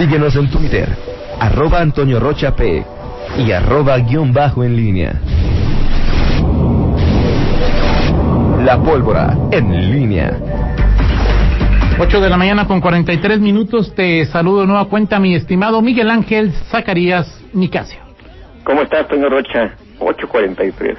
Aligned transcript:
Síguenos 0.00 0.34
en 0.34 0.48
Twitter, 0.48 0.88
arroba 1.40 1.82
Antonio 1.82 2.18
Rocha 2.18 2.56
P 2.56 2.82
y 3.36 3.52
arroba 3.52 3.98
guion 3.98 4.32
bajo 4.32 4.64
en 4.64 4.74
línea. 4.74 5.12
La 8.64 8.82
pólvora 8.82 9.36
en 9.50 9.92
línea. 9.92 10.38
8 11.98 12.18
de 12.18 12.30
la 12.30 12.38
mañana 12.38 12.66
con 12.66 12.80
43 12.80 13.40
minutos. 13.40 13.94
Te 13.94 14.24
saludo 14.24 14.62
de 14.62 14.68
nueva 14.68 14.86
cuenta, 14.86 15.18
mi 15.18 15.34
estimado 15.34 15.82
Miguel 15.82 16.10
Ángel 16.10 16.50
Zacarías 16.70 17.44
Nicasio. 17.52 18.00
¿Cómo 18.64 18.80
estás, 18.80 19.06
Toño 19.06 19.28
Rocha? 19.28 19.74
8.43. 19.98 20.96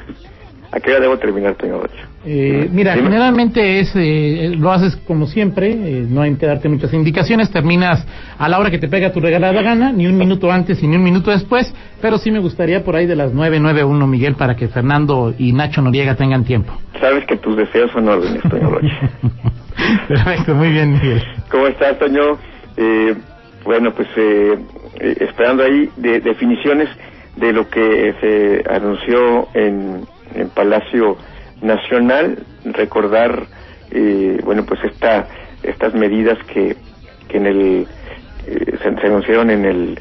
¿A 0.73 0.79
qué 0.79 0.91
hora 0.91 1.01
debo 1.01 1.17
terminar, 1.17 1.57
Rocha? 1.59 2.07
Eh, 2.25 2.69
mira, 2.71 2.93
generalmente 2.93 3.79
es 3.79 3.91
eh, 3.95 4.53
lo 4.57 4.71
haces 4.71 4.95
como 5.05 5.27
siempre, 5.27 5.71
eh, 5.71 6.05
no 6.07 6.21
hay 6.21 6.35
que 6.35 6.45
darte 6.45 6.70
muchas 6.70 6.93
indicaciones, 6.93 7.51
terminas 7.51 8.05
a 8.38 8.47
la 8.47 8.57
hora 8.57 8.71
que 8.71 8.77
te 8.77 8.88
pega 8.88 9.11
tu 9.11 9.20
regalada 9.20 9.61
gana, 9.61 9.91
ni 9.91 10.07
un 10.07 10.17
minuto 10.17 10.49
antes 10.49 10.81
y 10.81 10.88
ni 10.88 10.95
un 10.95 11.03
minuto 11.03 11.31
después, 11.31 11.73
pero 12.02 12.17
sí 12.17 12.31
me 12.31 12.39
gustaría 12.39 12.85
por 12.85 12.95
ahí 12.95 13.05
de 13.05 13.17
las 13.17 13.34
9.91, 13.34 14.07
Miguel, 14.07 14.35
para 14.35 14.55
que 14.55 14.70
Fernando 14.70 15.34
y 15.38 15.52
Nacho 15.52 15.81
Noriega 15.81 16.15
tengan 16.15 16.45
tiempo. 16.45 16.73
Sabes 17.01 17.26
que 17.26 17.35
tus 17.35 17.57
deseos 17.57 17.91
son 17.91 18.07
órdenes, 18.07 18.41
Toño. 18.43 18.70
Perfecto, 20.07 20.55
muy 20.55 20.70
bien, 20.70 20.93
Miguel. 20.93 21.21
¿Cómo 21.49 21.67
estás, 21.67 21.99
Toño? 21.99 22.38
Eh, 22.77 23.15
bueno, 23.65 23.93
pues 23.93 24.07
eh, 24.15 24.57
eh, 24.99 25.15
esperando 25.20 25.63
ahí 25.63 25.90
de, 25.98 26.21
definiciones 26.21 26.90
de 27.35 27.53
lo 27.53 27.70
que 27.70 28.13
se 28.20 28.63
anunció 28.73 29.48
en, 29.53 30.05
en 30.35 30.49
Palacio 30.49 31.17
Nacional, 31.62 32.44
recordar, 32.66 33.45
eh, 33.91 34.40
bueno, 34.44 34.66
pues 34.66 34.84
esta, 34.84 35.27
estas 35.63 35.94
medidas 35.94 36.38
que, 36.45 36.76
que 37.27 37.38
en 37.38 37.45
el, 37.45 37.88
eh, 38.48 38.77
se, 38.81 39.07
anunciaron 39.07 39.49
en 39.49 39.66
el, 39.66 39.99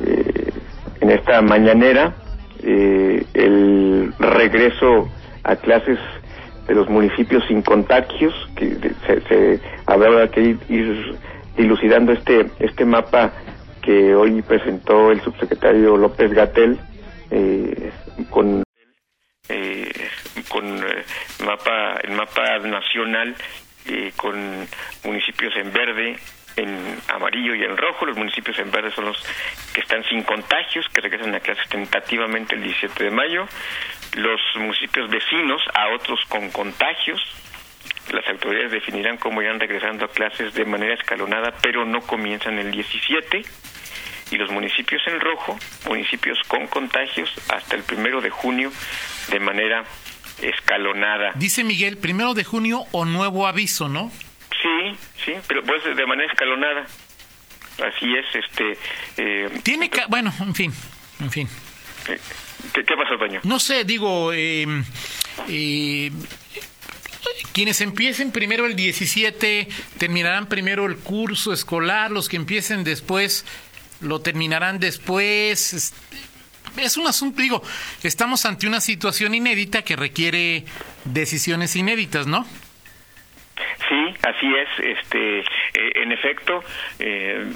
eh, 0.00 0.52
en 1.00 1.10
esta 1.10 1.42
mañanera, 1.42 2.14
eh, 2.62 3.24
el 3.34 4.12
regreso 4.18 5.08
a 5.44 5.56
clases 5.56 5.98
de 6.66 6.74
los 6.74 6.88
municipios 6.88 7.44
sin 7.46 7.62
contagios, 7.62 8.34
que 8.56 8.76
se, 9.06 9.20
se 9.28 9.60
habrá 9.86 10.28
que 10.28 10.40
ir, 10.40 10.58
ir 10.68 11.16
dilucidando 11.56 12.12
este 12.12 12.46
este 12.58 12.84
mapa 12.84 13.32
que 13.82 14.14
hoy 14.14 14.42
presentó 14.42 15.12
el 15.12 15.20
subsecretario 15.20 15.96
López 15.96 16.32
Gatel 16.32 16.78
eh, 17.30 17.90
con 18.30 18.65
con 20.48 20.78
eh, 20.78 21.04
mapa 21.44 21.96
el 22.02 22.12
mapa 22.12 22.58
nacional 22.58 23.34
eh, 23.86 24.12
con 24.16 24.68
municipios 25.04 25.54
en 25.56 25.72
verde 25.72 26.16
en 26.56 26.98
amarillo 27.08 27.54
y 27.54 27.62
en 27.62 27.76
rojo. 27.76 28.06
Los 28.06 28.16
municipios 28.16 28.58
en 28.58 28.70
verde 28.70 28.90
son 28.90 29.06
los 29.06 29.16
que 29.72 29.80
están 29.80 30.02
sin 30.04 30.22
contagios 30.22 30.86
que 30.92 31.00
regresan 31.00 31.34
a 31.34 31.40
clases 31.40 31.68
tentativamente 31.68 32.54
el 32.54 32.62
17 32.62 33.04
de 33.04 33.10
mayo. 33.10 33.46
Los 34.14 34.40
municipios 34.56 35.08
vecinos 35.10 35.62
a 35.74 35.94
otros 35.94 36.18
con 36.28 36.50
contagios. 36.50 37.20
Las 38.12 38.26
autoridades 38.28 38.72
definirán 38.72 39.18
cómo 39.18 39.42
irán 39.42 39.60
regresando 39.60 40.04
a 40.04 40.08
clases 40.08 40.54
de 40.54 40.64
manera 40.64 40.94
escalonada, 40.94 41.52
pero 41.60 41.84
no 41.84 42.00
comienzan 42.00 42.58
el 42.58 42.70
17. 42.70 43.42
Y 44.30 44.36
los 44.36 44.50
municipios 44.50 45.02
en 45.06 45.20
rojo, 45.20 45.56
municipios 45.88 46.38
con 46.48 46.66
contagios, 46.66 47.32
hasta 47.48 47.76
el 47.76 47.84
primero 47.84 48.20
de 48.20 48.30
junio 48.30 48.72
de 49.30 49.38
manera 49.38 49.84
escalonada. 50.42 51.32
Dice 51.34 51.64
Miguel, 51.64 51.96
primero 51.98 52.34
de 52.34 52.44
junio 52.44 52.84
o 52.92 53.04
nuevo 53.04 53.46
aviso, 53.46 53.88
¿no? 53.88 54.10
Sí, 54.62 54.96
sí, 55.24 55.32
pero 55.48 55.62
pues 55.62 55.82
de 55.84 56.06
manera 56.06 56.30
escalonada. 56.32 56.86
Así 57.78 58.06
es, 58.14 58.24
este. 58.34 58.78
Eh, 59.18 59.60
Tiene 59.62 59.90
que, 59.90 60.02
bueno, 60.08 60.32
en 60.40 60.54
fin, 60.54 60.72
en 61.20 61.30
fin. 61.30 61.48
eh, 62.08 62.18
¿qué, 62.72 62.84
¿Qué 62.84 62.96
pasó, 62.96 63.18
Toño? 63.18 63.40
No 63.44 63.58
sé, 63.60 63.84
digo, 63.84 64.32
eh, 64.32 64.66
eh, 65.48 66.10
quienes 67.52 67.80
empiecen 67.80 68.32
primero 68.32 68.66
el 68.66 68.76
17 68.76 69.68
terminarán 69.98 70.46
primero 70.48 70.86
el 70.86 70.96
curso 70.96 71.52
escolar, 71.52 72.10
los 72.10 72.28
que 72.28 72.36
empiecen 72.36 72.84
después 72.84 73.44
lo 74.00 74.20
terminarán 74.20 74.78
después. 74.78 75.72
Es- 75.72 75.94
Es 76.78 76.96
un 76.96 77.06
asunto, 77.06 77.40
digo, 77.42 77.62
estamos 78.02 78.44
ante 78.46 78.66
una 78.66 78.80
situación 78.80 79.34
inédita 79.34 79.82
que 79.82 79.96
requiere 79.96 80.64
decisiones 81.04 81.74
inéditas, 81.76 82.26
¿no? 82.26 82.44
Sí, 83.88 84.14
así 84.22 84.46
es. 84.54 84.98
Este, 84.98 85.38
eh, 85.40 85.44
en 85.94 86.12
efecto, 86.12 86.62
eh, 86.98 87.46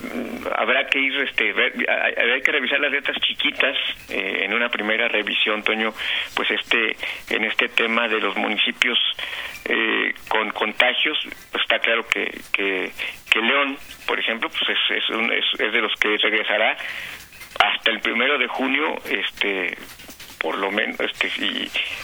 habrá 0.56 0.86
que 0.88 0.98
ir, 0.98 1.14
este, 1.22 1.52
ver- 1.52 1.74
hay 1.90 2.40
que 2.40 2.52
revisar 2.52 2.80
las 2.80 2.90
letras 2.92 3.16
chiquitas 3.20 3.76
eh, 4.08 4.44
en 4.44 4.54
una 4.54 4.68
primera 4.68 5.08
revisión, 5.08 5.62
Toño. 5.62 5.92
Pues 6.34 6.50
este, 6.52 6.96
en 7.34 7.44
este 7.44 7.68
tema 7.68 8.08
de 8.08 8.20
los 8.20 8.36
municipios 8.36 8.98
eh, 9.66 10.14
con 10.28 10.50
contagios, 10.52 11.18
pues 11.50 11.62
está 11.62 11.78
claro 11.80 12.06
que, 12.08 12.30
que, 12.52 12.92
que 13.30 13.40
León, 13.40 13.76
por 14.06 14.18
ejemplo, 14.18 14.48
pues 14.48 14.62
es, 14.70 15.02
es, 15.02 15.10
un- 15.10 15.32
es, 15.32 15.44
es 15.58 15.72
de 15.72 15.80
los 15.82 15.92
que 16.00 16.16
regresará 16.16 16.76
hasta 17.64 17.90
el 17.90 18.00
primero 18.00 18.38
de 18.38 18.46
junio, 18.48 18.96
este 19.08 19.76
por 20.40 20.56
lo 20.56 20.70
menos 20.70 20.98
este 21.00 21.28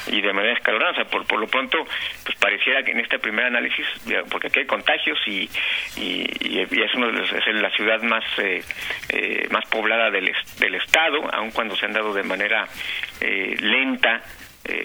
y, 0.08 0.20
de 0.20 0.32
manera 0.34 0.52
escalonada, 0.52 1.06
por, 1.06 1.26
por 1.26 1.40
lo 1.40 1.46
pronto 1.46 1.78
pues 2.22 2.36
pareciera 2.38 2.82
que 2.82 2.90
en 2.90 3.00
este 3.00 3.18
primer 3.18 3.46
análisis 3.46 3.86
porque 4.30 4.48
aquí 4.48 4.58
hay 4.60 4.66
contagios 4.66 5.18
y, 5.26 5.48
y, 5.96 6.60
es 6.60 6.94
uno 6.94 7.06
de 7.06 7.12
los- 7.14 7.32
es 7.32 7.46
la 7.54 7.70
ciudad 7.70 8.02
más 8.02 8.24
eh, 8.36 8.62
eh, 9.08 9.46
más 9.50 9.64
poblada 9.70 10.10
del, 10.10 10.28
es- 10.28 10.58
del 10.60 10.74
estado 10.74 11.26
aun 11.32 11.50
cuando 11.50 11.74
se 11.76 11.86
han 11.86 11.94
dado 11.94 12.12
de 12.12 12.24
manera 12.24 12.66
eh, 13.22 13.56
lenta 13.58 14.20
eh, 14.66 14.84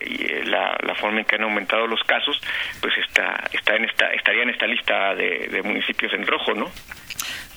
eh, 0.00 0.42
la, 0.46 0.76
la 0.82 0.94
forma 0.96 1.20
en 1.20 1.24
que 1.26 1.36
han 1.36 1.44
aumentado 1.44 1.86
los 1.86 2.02
casos 2.02 2.40
pues 2.80 2.94
está 2.98 3.44
está 3.52 3.76
en 3.76 3.84
esta 3.84 4.10
estaría 4.12 4.42
en 4.42 4.50
esta 4.50 4.66
lista 4.66 5.14
de, 5.14 5.46
de 5.46 5.62
municipios 5.62 6.12
en 6.14 6.26
rojo 6.26 6.52
no 6.54 6.68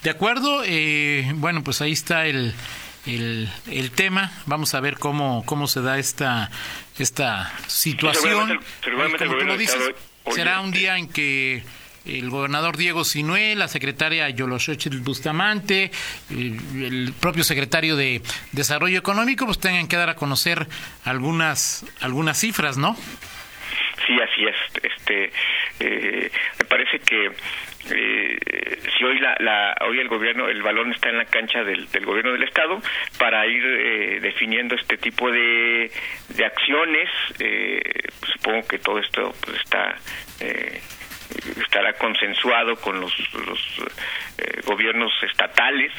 De 0.04 0.10
acuerdo, 0.10 0.64
eh, 0.66 1.32
bueno, 1.36 1.64
pues 1.64 1.82
ahí 1.82 1.92
está 1.92 2.26
el, 2.26 2.54
el, 3.06 3.50
el 3.70 3.92
tema. 3.92 4.32
Vamos 4.48 4.74
a 4.74 4.80
ver 4.80 4.98
cómo, 4.98 5.44
cómo 5.46 5.68
se 5.68 5.82
da 5.82 6.00
esta, 6.00 6.50
esta 6.98 7.52
situación. 7.68 8.60
seguramente- 8.84 9.26
como 9.26 9.38
tú 9.40 9.46
lo 9.46 9.58
dices, 9.58 9.78
será 10.34 10.60
un 10.62 10.68
este- 10.70 10.80
día 10.80 10.98
en 10.98 11.08
que 11.08 11.64
el 12.06 12.32
gobernador 12.32 12.78
Diego 12.78 13.04
Sinué, 13.04 13.54
la 13.56 13.68
secretaria 13.68 14.28
Yoloxochitl 14.30 15.02
Bustamante, 15.02 15.84
eh, 15.84 15.92
el 16.32 17.14
propio 17.20 17.44
secretario 17.44 17.96
de 17.96 18.24
Desarrollo 18.54 18.98
Económico, 18.98 19.46
pues 19.46 19.60
tengan 19.60 19.88
que 19.88 19.98
dar 19.98 20.10
a 20.10 20.16
conocer 20.16 20.68
algunas, 21.06 21.86
algunas 22.00 22.40
cifras, 22.40 22.78
¿no? 22.78 22.98
Sí, 24.08 24.14
así 24.20 24.44
es. 24.46 24.56
Este, 24.98 25.32
eh, 25.82 26.32
me 26.60 26.66
parece 26.66 27.00
que 27.00 27.32
eh, 27.90 28.38
si 28.98 29.04
hoy 29.04 29.20
la, 29.20 29.36
la- 29.40 29.76
hoy 29.88 30.00
el 30.00 30.08
gobierno, 30.08 30.48
el 30.48 30.62
balón 30.62 30.92
está 30.92 31.10
en 31.10 31.18
la 31.18 31.26
cancha 31.26 31.64
del, 31.64 31.88
gobierno 32.06 32.34
del 32.34 32.44
estado 32.44 32.80
para 33.18 33.46
ir 33.48 33.64
eh, 33.66 34.20
definiendo 34.22 34.76
este 34.76 34.98
tipo 34.98 35.32
de, 35.32 35.92
de 36.30 36.46
acciones. 36.46 37.10
eh, 37.40 37.82
pues 38.20 38.32
supongo 38.34 38.68
que 38.68 38.78
todo 38.80 39.00
esto 39.00 39.34
pues, 39.44 39.58
está 39.62 39.96
eh, 40.42 40.80
estará 41.62 41.94
consensuado 41.94 42.76
con 42.76 43.00
los, 43.00 43.14
los 43.48 43.60
eh, 44.38 44.62
gobiernos 44.66 45.12
estatales 45.24 45.92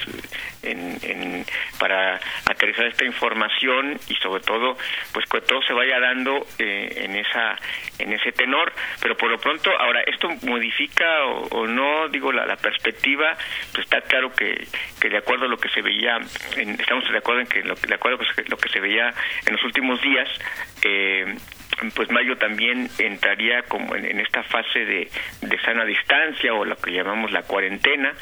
en, 0.62 0.98
en- 1.02 1.46
para 1.78 2.20
aterrizar 2.46 2.86
esta 2.86 3.04
información 3.04 3.98
y 4.08 4.14
sobre 4.16 4.42
todo 4.42 4.76
pues 5.12 5.26
que 5.26 5.40
todo 5.40 5.60
se 5.62 5.72
vaya 5.72 5.98
dando 6.00 6.46
eh, 6.58 7.02
en 7.04 7.16
esa 7.16 7.56
en 7.98 8.12
ese 8.12 8.32
tenor. 8.32 8.72
Pero 9.00 9.16
por 9.16 9.30
lo 9.30 9.38
pronto 9.38 9.70
ahora 9.78 10.02
esto 10.06 10.28
modifica 10.42 11.24
o, 11.24 11.66
no 11.66 12.08
digo 12.08 12.32
la, 12.32 12.46
la 12.46 12.56
perspectiva 12.56 13.36
pues 13.72 13.84
está 13.84 14.00
claro 14.02 14.32
que, 14.32 14.66
que 15.00 15.08
de 15.08 15.18
acuerdo 15.18 15.46
a 15.46 15.48
lo 15.48 15.56
que 15.58 15.68
se 15.70 15.82
veía 15.82 16.18
en- 16.56 16.80
estamos 16.80 17.10
de 17.10 17.18
acuerdo 17.18 17.40
en 17.42 17.46
que 17.46 17.62
lo, 17.62 17.74
de 17.74 17.94
acuerdo 17.94 18.18
con 18.18 18.26
lo 18.48 18.56
que 18.56 18.68
se 18.68 18.80
veía 18.80 19.12
en 19.46 19.52
los 19.52 19.62
últimos 19.64 20.00
días 20.02 20.28
eh, 20.84 21.34
pues 21.94 22.10
mayo 22.10 22.36
también 22.36 22.88
entraría 22.98 23.62
como 23.62 23.96
en, 23.96 24.04
en 24.04 24.20
esta 24.20 24.42
fase 24.44 24.84
de, 24.84 25.10
de 25.40 25.58
sana 25.62 25.84
distancia 25.84 26.52
o 26.54 26.64
lo 26.64 26.76
que 26.76 26.92
llamamos 26.92 27.32
la 27.32 27.42
cuarentena 27.42 28.12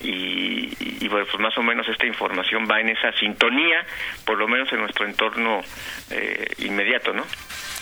y, 0.00 0.72
y, 0.80 1.08
bueno 1.08 1.26
pues 1.30 1.40
más 1.40 1.56
o 1.56 1.62
menos 1.62 1.88
esta 1.88 2.06
información 2.06 2.66
va 2.70 2.80
en 2.80 2.90
esa 2.90 3.12
sintonía 3.12 3.86
por 4.24 4.38
lo 4.38 4.46
menos 4.46 4.70
en 4.72 4.80
nuestro 4.80 5.06
entorno 5.06 5.60
eh, 6.10 6.46
inmediato 6.58 7.12
no 7.12 7.24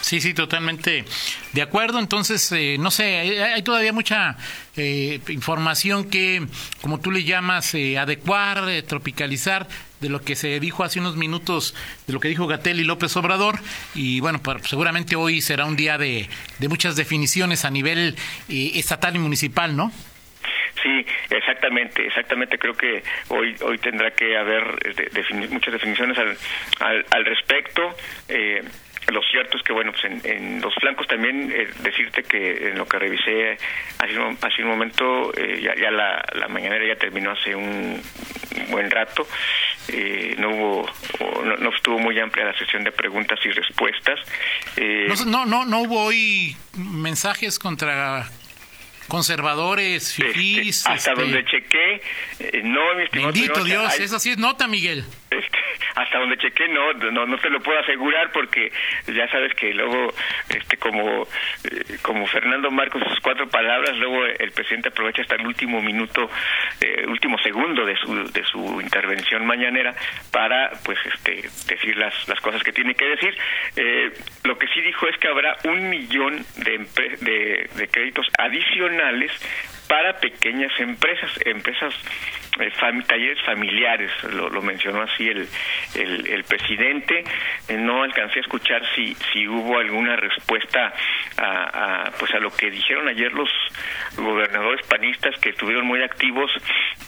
Sí, 0.04 0.20
sí, 0.20 0.34
totalmente 0.34 1.06
de 1.54 1.62
acuerdo. 1.62 1.98
Entonces, 1.98 2.52
eh, 2.52 2.76
no 2.78 2.90
sé, 2.90 3.20
hay, 3.20 3.38
hay 3.38 3.62
todavía 3.62 3.90
mucha 3.90 4.36
eh, 4.76 5.18
información 5.28 6.10
que, 6.10 6.46
como 6.82 7.00
tú 7.00 7.10
le 7.10 7.24
llamas, 7.24 7.74
eh, 7.74 7.96
adecuar, 7.98 8.68
eh, 8.68 8.82
tropicalizar 8.82 9.66
de 10.00 10.10
lo 10.10 10.20
que 10.20 10.36
se 10.36 10.60
dijo 10.60 10.84
hace 10.84 11.00
unos 11.00 11.16
minutos, 11.16 11.74
de 12.06 12.12
lo 12.12 12.20
que 12.20 12.28
dijo 12.28 12.46
Gatel 12.46 12.80
y 12.80 12.84
López 12.84 13.16
Obrador. 13.16 13.58
Y 13.94 14.20
bueno, 14.20 14.42
pues, 14.42 14.68
seguramente 14.68 15.16
hoy 15.16 15.40
será 15.40 15.64
un 15.64 15.74
día 15.74 15.96
de, 15.96 16.28
de 16.58 16.68
muchas 16.68 16.96
definiciones 16.96 17.64
a 17.64 17.70
nivel 17.70 18.14
eh, 18.50 18.72
estatal 18.74 19.16
y 19.16 19.18
municipal, 19.18 19.74
¿no? 19.74 19.90
Sí, 20.84 21.06
exactamente, 21.30 22.06
exactamente. 22.06 22.58
Creo 22.58 22.74
que 22.74 23.02
hoy 23.28 23.56
hoy 23.62 23.78
tendrá 23.78 24.10
que 24.10 24.36
haber 24.36 24.62
muchas 25.50 25.72
definiciones 25.72 26.18
al, 26.18 26.36
al, 26.80 27.06
al 27.10 27.24
respecto. 27.24 27.96
Eh, 28.28 28.62
lo 29.12 29.22
cierto 29.22 29.56
es 29.56 29.62
que, 29.62 29.72
bueno, 29.72 29.92
pues 29.92 30.04
en, 30.24 30.60
los 30.60 30.74
flancos 30.74 31.06
también 31.06 31.50
eh, 31.52 31.68
decirte 31.80 32.22
que 32.22 32.70
en 32.70 32.78
lo 32.78 32.86
que 32.86 32.98
revisé 32.98 33.58
hace 33.98 34.18
un, 34.18 34.38
hace 34.40 34.62
un 34.62 34.68
momento, 34.68 35.32
eh, 35.36 35.60
ya, 35.62 35.90
la, 35.90 36.22
la 36.34 36.48
mañanera 36.48 36.86
ya 36.86 36.96
terminó 36.96 37.32
hace 37.32 37.54
un 37.54 38.00
buen 38.70 38.90
rato, 38.90 39.26
eh, 39.88 40.34
no 40.38 40.50
hubo, 40.50 40.90
no, 41.44 41.56
no, 41.56 41.74
estuvo 41.74 41.98
muy 41.98 42.18
amplia 42.18 42.46
la 42.46 42.58
sesión 42.58 42.84
de 42.84 42.92
preguntas 42.92 43.38
y 43.44 43.50
respuestas. 43.50 44.20
no, 45.26 45.46
no, 45.46 45.64
no 45.64 45.80
hubo 45.80 46.04
hoy 46.04 46.56
mensajes 46.74 47.58
contra 47.58 48.26
conservadores, 49.08 50.10
este, 50.10 50.32
fifís. 50.32 50.86
hasta 50.86 51.12
este, 51.12 51.22
donde 51.22 51.44
chequé, 51.44 52.02
no, 52.64 52.94
mi 52.96 53.04
estimado. 53.04 53.32
Bendito 53.32 53.64
Dios, 53.64 53.98
eso 54.00 54.18
sí 54.18 54.30
es 54.30 54.38
nota, 54.38 54.66
Miguel. 54.68 55.04
Hasta 55.94 56.18
donde 56.18 56.36
chequé 56.38 56.68
no, 56.68 56.92
no 56.92 57.26
no 57.26 57.38
te 57.38 57.50
lo 57.50 57.60
puedo 57.60 57.78
asegurar 57.78 58.30
porque 58.32 58.72
ya 59.06 59.28
sabes 59.28 59.54
que 59.54 59.72
luego 59.72 60.12
este 60.48 60.76
como 60.76 61.22
eh, 61.22 61.98
como 62.02 62.26
Fernando 62.26 62.70
Marcos 62.70 63.02
sus 63.08 63.20
cuatro 63.20 63.48
palabras 63.48 63.96
luego 63.96 64.24
el 64.26 64.50
presidente 64.52 64.88
aprovecha 64.88 65.22
hasta 65.22 65.36
el 65.36 65.46
último 65.46 65.80
minuto 65.80 66.28
eh, 66.80 67.04
último 67.06 67.38
segundo 67.38 67.84
de 67.84 67.96
su 67.96 68.32
de 68.32 68.44
su 68.44 68.80
intervención 68.80 69.46
mañanera 69.46 69.94
para 70.30 70.70
pues 70.84 70.98
este 71.06 71.48
decir 71.72 71.96
las 71.96 72.28
las 72.28 72.40
cosas 72.40 72.62
que 72.62 72.72
tiene 72.72 72.94
que 72.94 73.06
decir. 73.06 73.36
Eh, 73.76 74.12
lo 74.44 74.58
que 74.58 74.66
sí 74.68 74.80
dijo 74.80 75.06
es 75.08 75.16
que 75.18 75.28
habrá 75.28 75.56
un 75.64 75.88
millón 75.88 76.44
de, 76.56 77.68
de 77.74 77.88
créditos 77.88 78.26
adicionales 78.38 79.32
para 79.88 80.18
pequeñas 80.18 80.72
empresas 80.80 81.30
empresas 81.44 81.94
eh, 82.60 82.72
talleres 83.06 83.42
familiares, 83.44 84.10
lo, 84.32 84.62
mencionó 84.62 85.02
así 85.02 85.28
el, 85.28 85.48
el, 85.94 86.44
presidente. 86.44 87.24
Eh, 87.68 87.76
no 87.76 88.02
alcancé 88.02 88.38
a 88.38 88.42
escuchar 88.42 88.82
si, 88.94 89.16
si 89.32 89.48
hubo 89.48 89.78
alguna 89.78 90.16
respuesta 90.16 90.92
a, 91.38 92.10
pues 92.18 92.32
a 92.34 92.38
lo 92.38 92.50
que 92.50 92.70
dijeron 92.70 93.08
ayer 93.08 93.32
los 93.32 93.48
gobernadores 94.16 94.86
panistas 94.86 95.34
que 95.40 95.50
estuvieron 95.50 95.86
muy 95.86 96.02
activos. 96.02 96.50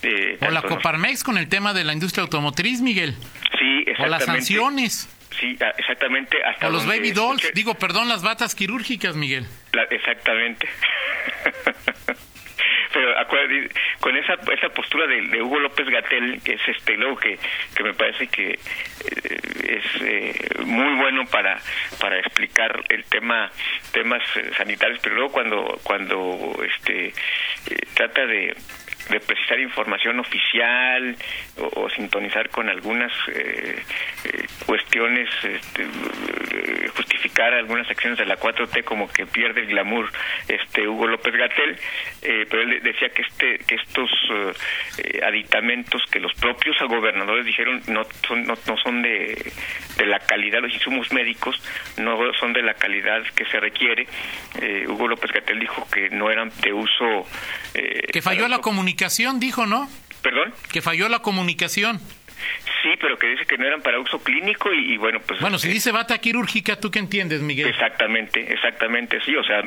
Eh, 0.03 0.39
o 0.41 0.51
la 0.51 0.63
Coparmex 0.63 1.23
con 1.23 1.39
el 1.39 1.49
tema 1.49 1.73
de 1.73 1.85
la 1.85 1.93
industria 1.93 2.23
automotriz, 2.23 2.81
Miguel. 2.81 3.15
Sí, 3.59 3.85
exactamente. 3.87 4.05
O 4.05 4.09
las 4.09 4.25
sanciones. 4.25 5.13
Sí, 5.39 5.57
exactamente. 5.79 6.39
Hasta 6.43 6.69
o 6.69 6.71
los 6.71 6.87
baby 6.87 7.13
dolls, 7.13 7.51
digo, 7.55 7.75
perdón, 7.75 8.09
las 8.09 8.23
batas 8.23 8.55
quirúrgicas, 8.55 9.17
Miguel. 9.17 9.47
exactamente. 9.91 10.69
con 14.01 14.17
esa 14.17 14.35
esa 14.53 14.69
postura 14.71 15.07
de, 15.07 15.43
Hugo 15.43 15.59
López 15.61 15.89
Gatel 15.89 16.41
que 16.43 16.55
es 16.55 16.69
este 16.69 16.97
luego 16.97 17.17
que, 17.17 17.39
que 17.75 17.83
me 17.83 17.95
parece 17.95 18.27
que 18.29 18.51
eh, 18.53 18.59
es 19.69 20.03
eh, 20.03 20.35
muy 20.65 20.95
bueno 20.97 21.25
para 21.27 21.59
para 22.01 22.19
explicar 22.19 22.83
el 22.89 23.05
tema 23.05 23.51
temas 23.93 24.23
eh, 24.37 24.51
sanitarios 24.57 24.99
pero 25.03 25.17
luego 25.17 25.33
cuando 25.33 25.81
cuando 25.83 26.57
este 26.65 27.13
trata 27.95 28.27
de 28.27 28.55
de 29.09 29.21
precisar 29.21 29.61
información 29.61 30.19
oficial 30.19 31.17
o, 31.57 31.89
sintonizar 31.91 32.49
con 32.51 32.69
algunas 32.69 33.13
eh, 33.29 33.83
eh, 34.25 34.47
cuestiones, 34.67 35.29
este, 35.45 35.83
eh, 35.83 36.89
justificar 36.89 37.55
algunas 37.55 37.89
acciones 37.89 38.19
de 38.19 38.27
la 38.27 38.37
4T 38.39 38.85
como 38.85 39.09
que 39.09 39.27
pierde 39.27 39.61
el 39.61 39.69
glamour 39.69 40.11
este 40.49 40.89
Hugo 40.89 41.07
López 41.07 41.35
Gatel, 41.35 41.79
pero 42.21 42.63
él 42.63 42.83
decía 42.83 43.09
que 43.11 43.23
este 43.23 43.59
que 43.67 43.77
estos 43.77 44.11
aditamentos 45.23 46.03
que 46.11 46.19
los 46.19 46.33
propios 46.35 46.77
gobernadores 46.89 47.47
dijeron 47.47 47.83
no 47.89 48.05
son 48.27 48.45
no, 48.45 48.57
son 48.57 49.03
de, 49.03 49.53
de 49.97 50.07
la 50.07 50.19
calidad 50.19 50.61
los 50.61 50.73
insumos 50.73 51.13
médicos 51.13 51.61
no 51.99 52.19
son 52.35 52.53
de 52.53 52.63
la 52.63 52.75
calidad 52.75 53.23
que 53.35 53.45
se 53.47 53.61
requiere. 53.61 54.07
Hugo 54.89 55.09
López 55.09 55.31
Gatel 55.31 55.61
dijo 55.61 55.87
que 55.91 56.11
no 56.11 56.31
eran 56.31 56.51
de 56.63 56.73
uso 56.73 57.27
que 57.73 58.23
falló 58.23 58.49
la 58.49 58.59
comunicación 58.59 58.96
comunicación, 58.97 59.39
dijo, 59.39 59.67
¿no? 59.67 59.89
¿Perdón? 60.23 60.55
Que 60.73 60.81
falló 60.81 61.09
la 61.11 61.19
comunicación. 61.19 62.01
Sí, 62.83 62.91
pero 62.99 63.19
que 63.19 63.27
dice 63.29 63.45
que 63.45 63.59
no 63.59 63.67
eran 63.67 63.83
para 63.83 63.99
uso 63.99 64.19
clínico 64.23 64.73
y, 64.73 64.97
bueno, 64.97 65.21
pues... 65.21 65.41
Bueno, 65.41 65.59
si 65.59 65.69
dice 65.69 65.93
bata 65.93 66.19
quirúrgica, 66.19 66.81
¿tú 66.81 66.91
qué 66.91 66.99
entiendes, 66.99 67.43
Miguel? 67.43 67.69
Exactamente, 67.69 68.41
exactamente, 68.53 69.21
sí, 69.21 69.37
o 69.37 69.45
sea, 69.45 69.63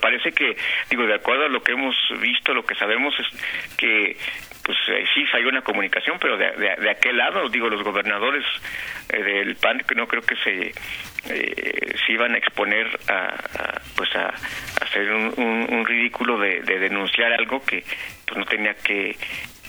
parece 0.00 0.32
que, 0.32 0.56
digo, 0.90 1.06
de 1.06 1.14
acuerdo 1.14 1.44
a 1.44 1.48
lo 1.48 1.62
que 1.62 1.72
hemos 1.72 1.94
visto, 2.20 2.54
lo 2.54 2.64
que 2.64 2.74
sabemos 2.74 3.14
es 3.20 3.76
que 3.76 4.16
pues 4.66 4.78
eh, 4.88 5.04
sí 5.14 5.24
falló 5.26 5.48
una 5.48 5.62
comunicación, 5.62 6.18
pero 6.20 6.36
de, 6.36 6.50
de, 6.50 6.90
aquel 6.90 7.16
lado, 7.16 7.48
digo, 7.48 7.68
los 7.68 7.84
gobernadores 7.84 8.44
eh, 9.08 9.22
del 9.22 9.54
PAN 9.54 9.78
que 9.86 9.94
no 9.94 10.08
creo 10.08 10.22
que 10.22 10.34
se 10.42 10.72
eh, 11.32 11.94
se 12.04 12.12
iban 12.12 12.34
a 12.34 12.38
exponer 12.38 12.86
a, 13.08 13.80
pues 13.96 14.10
a, 14.16 14.34
hacer 14.82 15.12
un, 15.12 15.84
ridículo 15.86 16.36
de, 16.38 16.62
denunciar 16.62 17.32
algo 17.32 17.64
que 17.64 17.84
pues 18.26 18.36
no 18.36 18.44
tenía 18.44 18.74
que, 18.74 19.16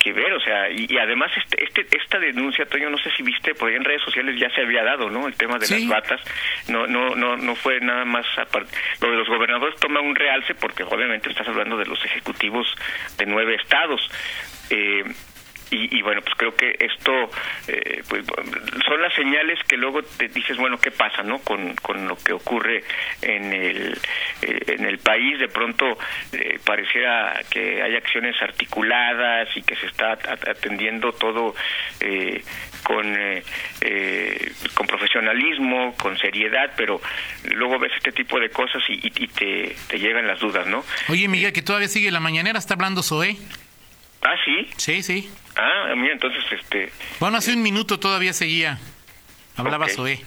que 0.07 0.13
ver, 0.13 0.33
o 0.33 0.39
sea, 0.39 0.69
y, 0.69 0.97
además 0.97 1.31
este, 1.35 1.63
este, 1.63 1.97
esta 1.97 2.17
denuncia, 2.17 2.65
Toño, 2.65 2.89
no 2.89 2.97
sé 2.97 3.11
si 3.11 3.23
viste, 3.23 3.53
por 3.55 3.69
ahí 3.69 3.75
en 3.75 3.83
redes 3.83 4.01
sociales 4.01 4.39
ya 4.39 4.49
se 4.51 4.61
había 4.61 4.83
dado, 4.83 5.09
¿no? 5.09 5.27
El 5.27 5.35
tema 5.35 5.57
de 5.59 5.67
las 5.67 5.87
batas, 5.87 6.21
no, 6.69 6.87
no, 6.87 7.13
no, 7.15 7.35
no 7.35 7.55
fue 7.55 7.81
nada 7.81 8.05
más 8.05 8.25
aparte. 8.37 8.71
Lo 9.01 9.11
de 9.11 9.17
los 9.17 9.27
gobernadores 9.27 9.75
toma 9.79 9.99
un 9.99 10.15
realce 10.15 10.55
porque 10.55 10.83
obviamente 10.83 11.29
estás 11.29 11.47
hablando 11.47 11.77
de 11.77 11.85
los 11.85 12.03
ejecutivos 12.05 12.67
de 13.17 13.25
nueve 13.25 13.55
estados. 13.55 13.99
Eh, 14.69 15.03
y, 15.69 16.01
bueno, 16.01 16.21
pues 16.21 16.35
creo 16.35 16.55
que 16.55 16.75
esto 16.79 17.29
eh, 17.67 18.01
pues, 18.07 18.25
son 18.85 19.01
las 19.01 19.13
señales 19.13 19.59
que 19.67 19.75
luego 19.77 20.01
te 20.01 20.27
dices, 20.29 20.57
bueno, 20.57 20.79
¿qué 20.79 20.91
pasa 20.91 21.23
no 21.23 21.39
con, 21.39 21.75
con 21.75 22.07
lo 22.07 22.15
que 22.17 22.33
ocurre 22.33 22.83
en 23.21 23.53
el, 23.53 23.97
eh, 24.41 24.59
en 24.67 24.85
el 24.85 24.99
país? 24.99 25.39
De 25.39 25.49
pronto 25.49 25.97
eh, 26.31 26.59
pareciera 26.63 27.41
que 27.49 27.81
hay 27.81 27.95
acciones 27.95 28.41
articuladas 28.41 29.49
y 29.55 29.61
que 29.61 29.75
se 29.75 29.87
está 29.87 30.13
atendiendo 30.13 31.11
todo 31.13 31.53
con, 32.83 33.17
con 34.73 34.87
profesionalismo, 34.87 35.95
con 35.97 36.17
seriedad, 36.17 36.71
pero 36.77 37.01
luego 37.55 37.79
ves 37.79 37.91
este 37.97 38.11
tipo 38.11 38.39
de 38.39 38.49
cosas 38.49 38.81
y, 38.87 38.99
y, 39.03 39.27
te, 39.27 39.75
te 39.87 39.99
llegan 39.99 40.27
las 40.27 40.39
dudas, 40.39 40.65
¿no? 40.67 40.83
Oye, 41.09 41.27
Miguel, 41.27 41.51
que 41.51 41.61
todavía 41.61 41.87
sigue 41.87 42.11
la 42.11 42.19
mañanera, 42.19 42.59
está 42.59 42.75
hablando 42.75 43.03
Zoé. 43.03 43.35
Ah, 44.27 44.35
sí. 44.43 44.67
Sí, 44.75 45.03
sí. 45.03 45.31
Ah, 45.55 45.93
mira, 45.95 46.13
entonces, 46.13 46.43
este... 46.51 46.91
Bueno, 47.19 47.37
hace 47.37 47.53
un 47.53 47.61
minuto 47.61 47.97
todavía 47.97 48.33
seguía. 48.33 48.77
Hablaba 49.55 49.85
okay. 49.85 49.95
Zoé. 49.95 50.19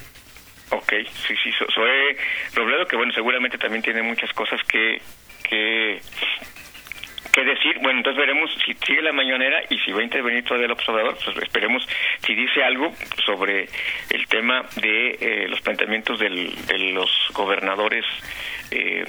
Ok, 0.71 0.93
sí, 1.27 1.35
sí, 1.43 1.51
Zoé 1.75 2.17
Robledo, 2.55 2.87
que 2.87 2.97
bueno, 2.97 3.13
seguramente 3.13 3.59
también 3.59 3.83
tiene 3.83 4.03
muchas 4.03 4.33
cosas 4.33 4.61
que, 4.67 5.03
que, 5.43 6.01
que 7.31 7.45
decir. 7.45 7.79
Bueno, 7.81 7.99
entonces 7.99 8.19
veremos 8.19 8.51
si 8.65 8.75
sigue 8.75 9.03
la 9.03 9.13
mañanera 9.13 9.63
y 9.69 9.79
si 9.79 9.93
va 9.93 10.01
a 10.01 10.05
intervenir 10.05 10.45
todavía 10.45 10.67
el 10.67 10.73
observador, 10.73 11.17
pues 11.25 11.37
esperemos 11.37 11.87
si 12.25 12.35
dice 12.35 12.63
algo 12.63 12.93
sobre 13.25 13.69
el 14.11 14.27
tema 14.27 14.65
de 14.77 15.19
eh, 15.21 15.49
los 15.49 15.61
planteamientos 15.61 16.19
del, 16.19 16.55
de 16.67 16.79
los 16.93 17.11
gobernadores 17.33 18.05
eh, 18.71 19.05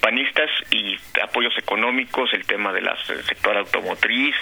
panistas 0.00 0.50
y 0.70 0.96
apoyos 1.22 1.52
económicos, 1.58 2.30
el 2.32 2.44
tema 2.44 2.72
del 2.72 2.86
sector 3.26 3.56
automotriz, 3.56 4.34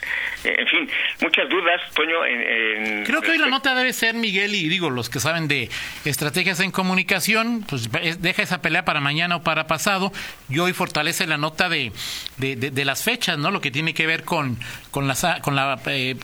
eh, 0.45 0.57
en 0.59 0.67
fin, 0.67 0.91
muchas 1.23 1.49
dudas, 1.49 1.81
Toño. 1.95 2.25
En, 2.25 3.05
Creo 3.05 3.21
que 3.23 3.31
hoy 3.31 3.39
la 3.39 3.47
nota 3.47 3.75
debe 3.75 3.93
ser, 3.93 4.15
Miguel, 4.15 4.55
y 4.55 4.69
digo, 4.69 4.91
los 4.91 5.09
que 5.09 5.21
saben 5.21 5.49
de 5.49 5.71
estrategias 6.05 6.61
en 6.61 6.71
comunicación, 6.71 7.65
pues 7.69 7.89
deja 8.21 8.43
esa 8.43 8.61
pelea 8.61 8.85
para 8.85 9.01
mañana 9.01 9.37
o 9.37 9.43
para 9.43 9.67
pasado, 9.67 10.13
y 10.51 10.59
hoy 10.59 10.73
fortalece 10.73 11.27
la 11.27 11.39
nota 11.39 11.69
de, 11.69 11.93
de, 12.37 12.85
las 12.85 13.03
¿no? 13.37 13.51
Lo 13.51 13.61
que 13.61 13.71
tiene 13.71 13.95
que 13.95 14.07
ver 14.07 14.25
con, 14.25 14.59
con, 14.91 15.09
la, 15.09 15.41
con 15.43 15.57
la, 15.57 15.81
eh, 15.87 16.17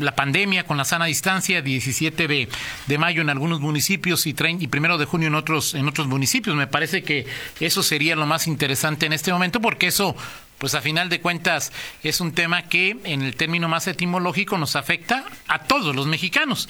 la 0.00 0.14
pandemia, 0.14 0.64
con 0.64 0.76
la 0.76 0.84
sana 0.84 1.06
distancia, 1.06 1.62
17 1.62 2.28
de, 2.28 2.48
de 2.86 2.98
mayo 2.98 3.22
en 3.22 3.30
algunos 3.30 3.60
municipios 3.60 4.26
y, 4.26 4.34
y 4.58 4.66
primero 4.68 4.98
de 4.98 5.04
junio 5.06 5.28
en 5.28 5.34
otros, 5.34 5.74
en 5.74 5.88
otros 5.88 6.06
municipios. 6.06 6.54
Me 6.56 6.66
parece 6.66 7.02
que 7.02 7.26
eso 7.60 7.82
sería 7.82 8.16
lo 8.16 8.26
más 8.26 8.46
interesante 8.46 9.06
en 9.06 9.12
este 9.12 9.32
momento 9.32 9.60
porque 9.60 9.86
eso 9.86 10.14
pues 10.58 10.74
a 10.74 10.80
final 10.80 11.08
de 11.08 11.20
cuentas 11.20 11.72
es 12.02 12.20
un 12.20 12.32
tema 12.32 12.62
que 12.62 12.96
en 13.04 13.22
el 13.22 13.34
término 13.36 13.68
más 13.68 13.86
etimológico 13.86 14.56
nos 14.56 14.76
afecta 14.76 15.24
a 15.48 15.64
todos 15.64 15.94
los 15.94 16.06
mexicanos 16.06 16.68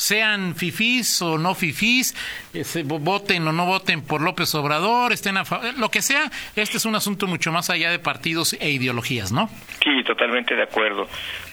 sean 0.00 0.54
fifís 0.56 1.20
o 1.20 1.36
no 1.36 1.54
fifís, 1.54 2.16
eh, 2.54 2.64
voten 2.84 3.46
o 3.46 3.52
no 3.52 3.66
voten 3.66 4.00
por 4.00 4.22
López 4.22 4.54
Obrador, 4.54 5.12
estén 5.12 5.36
a 5.36 5.44
lo 5.76 5.90
que 5.90 6.00
sea, 6.00 6.30
este 6.56 6.78
es 6.78 6.86
un 6.86 6.94
asunto 6.96 7.26
mucho 7.26 7.52
más 7.52 7.68
allá 7.68 7.90
de 7.90 7.98
partidos 7.98 8.54
e 8.54 8.70
ideologías, 8.70 9.30
¿no? 9.30 9.50
Sí, 9.84 10.02
totalmente 10.06 10.56
de 10.56 10.62
acuerdo. 10.62 11.06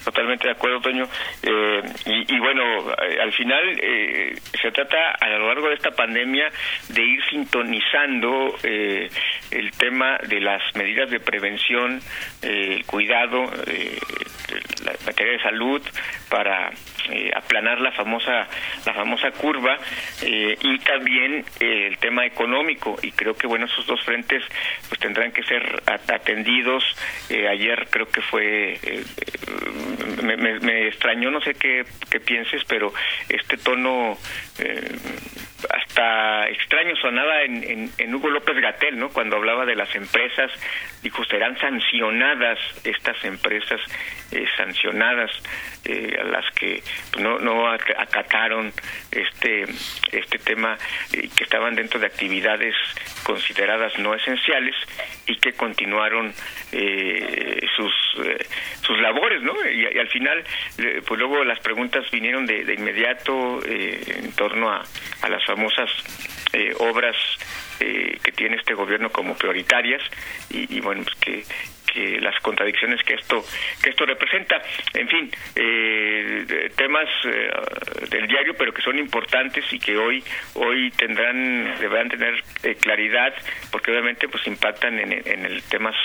Totalmente 0.08 0.48
de 0.48 0.54
acuerdo, 0.54 0.80
Toño. 0.80 1.04
Eh, 1.44 1.82
y, 2.06 2.40
bueno, 2.40 2.64
eh, 2.64 3.20
al 3.22 3.34
final 3.34 3.78
eh, 3.78 4.34
se 4.54 4.72
trata 4.72 5.12
a 5.20 5.28
lo 5.32 5.50
largo 5.50 5.68
de 5.68 5.76
esta 5.76 5.92
pandemia 5.92 6.50
de 6.88 7.04
ir 7.04 7.20
sintonizando 7.30 8.56
el 8.64 9.72
tema 9.78 10.18
de 10.20 10.40
las 10.40 10.62
medidas 10.76 11.10
de 11.10 11.20
prevención, 11.20 12.00
el 12.42 12.86
cuidado, 12.86 13.52
la 14.86 14.94
materia 15.06 15.34
de 15.34 15.40
salud 15.40 15.82
para 16.30 16.72
aplanar 17.36 17.80
la 17.82 17.92
famosa 17.92 18.48
la 18.86 18.94
famosa 18.94 19.32
curva 19.32 19.78
y 20.22 20.78
también 20.80 21.46
el 21.60 21.98
tema 22.00 22.26
económico 22.26 22.98
y 23.02 23.12
creo 23.12 23.34
que 23.34 23.48
bueno 23.48 23.66
esos 23.66 23.86
dos 23.88 24.04
frentes 24.04 24.44
pues 24.90 25.00
tendrán 25.00 25.32
que 25.32 25.42
ser 25.44 25.82
atendidos 25.86 26.84
ayer 27.30 27.88
creo 27.90 28.10
que 28.10 28.22
fue 28.22 28.78
me, 30.22 30.88
extrañó, 30.88 31.32
no 31.32 31.42
sé 31.42 31.54
qué, 31.56 31.86
pienses, 32.26 32.64
pero 32.66 32.94
este 33.30 33.58
tono 33.58 34.18
eh, 34.60 34.96
hasta 35.70 36.48
extraño 36.50 36.96
sonaba 36.98 37.42
en, 37.44 37.92
en, 37.98 38.16
Hugo 38.16 38.30
López 38.30 38.56
Gatel, 38.58 38.98
¿no? 38.98 39.10
Cuando 39.10 39.38
hablaba 39.38 39.66
de 39.66 39.76
las 39.76 39.94
empresas, 39.96 40.52
dijo, 41.02 41.24
serán 41.26 41.58
sancionadas 41.60 42.60
estas 42.84 43.24
empresas, 43.26 43.80
eh, 44.32 44.46
sancionadas 44.56 45.32
eh, 45.86 46.18
a 46.20 46.24
las 46.26 46.46
que 46.54 46.84
no, 47.20 47.40
no 47.40 47.68
acataron 47.70 48.72
este, 49.12 49.66
este 50.12 50.38
tema 50.40 50.78
y 51.12 51.28
que 51.30 51.44
estaban 51.44 51.76
dentro 51.76 52.00
de 52.00 52.08
actividades 52.08 52.76
consideradas 53.24 53.98
no 54.00 54.14
esenciales 54.14 54.76
y 55.26 55.38
que 55.38 55.54
continuaron 55.54 56.34
sus, 58.88 58.98
labores, 59.00 59.42
¿no? 59.42 59.54
Y, 59.70 59.86
al 59.98 60.08
final, 60.08 60.44
pues 61.06 61.20
luego 61.20 61.44
las 61.44 61.60
preguntas 61.60 62.10
vinieron 62.10 62.46
de, 62.46 62.64
de 62.64 62.74
inmediato 62.74 63.60
en 63.66 64.32
torno 64.32 64.70
a, 64.72 64.84
a 65.22 65.30
las 65.30 65.46
famosas 65.46 65.90
eh, 66.54 66.74
obras 66.80 67.16
eh, 67.80 68.18
que 68.24 68.32
tiene 68.32 68.56
este 68.56 68.74
gobierno 68.74 69.12
como 69.12 69.36
prioritarias 69.36 70.02
y, 70.50 70.80
bueno 70.80 71.04
pues 71.04 71.16
que 71.16 71.44
que 71.92 72.20
las 72.20 72.40
contradicciones 72.42 73.02
que 73.04 73.16
esto 73.16 73.44
que 73.82 73.90
esto 73.90 74.06
representa. 74.06 74.62
En 74.94 75.08
fin 75.08 75.32
eh, 75.56 76.72
temas 76.76 77.08
eh, 77.26 77.50
del 78.10 78.28
diario 78.28 78.54
pero 78.58 78.74
que 78.74 78.82
son 78.82 78.98
importantes 79.00 79.66
y 79.72 79.80
que 79.80 79.98
hoy 79.98 80.24
hoy 80.56 80.92
tendrán 80.92 81.80
deberán 81.80 82.10
tener 82.10 82.44
eh, 82.64 82.76
claridad 82.76 83.34
porque 83.72 83.92
obviamente 83.92 84.28
pues 84.28 84.46
impactan 84.48 85.00
en, 85.00 85.12
en 85.12 85.46
el 85.46 85.64
temas 85.64 85.96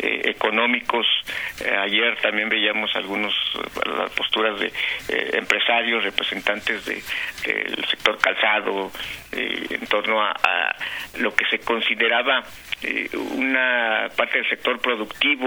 económicos. 0.00 1.06
Ayer 1.82 2.16
también 2.20 2.48
veíamos 2.48 2.94
algunos 2.94 3.34
las 3.84 4.10
posturas 4.10 4.58
de 4.60 4.72
empresarios 5.36 6.04
representantes 6.04 6.84
de, 6.86 7.02
sector 7.90 8.18
calzado 8.18 8.90
en 9.32 9.86
torno 9.86 10.22
a 10.22 10.76
lo 11.18 11.34
que 11.34 11.44
se 11.46 11.58
consideraba 11.60 12.44
eh, 12.82 13.08
una 13.34 14.08
parte 14.16 14.38
del 14.38 14.48
sector 14.48 14.80
productivo, 14.80 15.37